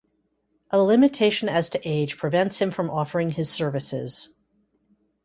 [0.71, 4.29] A limitation as to age prevents him from offering his services.